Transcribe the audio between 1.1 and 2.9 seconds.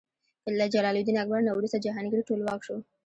اکبر نه وروسته جهانګیر ټولواک شو.